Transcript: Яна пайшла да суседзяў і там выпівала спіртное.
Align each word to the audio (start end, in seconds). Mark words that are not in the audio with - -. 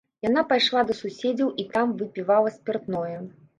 Яна 0.27 0.43
пайшла 0.53 0.81
да 0.91 0.95
суседзяў 1.01 1.53
і 1.65 1.67
там 1.77 1.95
выпівала 2.01 2.57
спіртное. 2.59 3.15